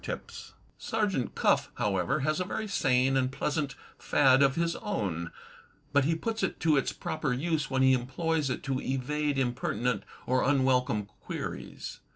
[0.03, 5.31] PORTRAITS 167 Sergeant Cuff, however, has a very sane and pleasant fad of his own,
[5.93, 10.01] but he puts it to its proper use when he employs it to evade impertinent
[10.25, 11.99] or unwelcome queries.